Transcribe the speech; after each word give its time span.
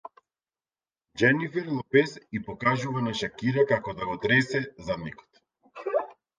Џенифер 1.21 1.67
Лопез 1.75 2.11
и 2.39 2.41
покажува 2.49 3.05
на 3.09 3.15
Шакира 3.21 3.69
како 3.75 3.97
да 4.03 4.11
го 4.11 4.19
тресе 4.27 4.65
задникот 4.91 5.45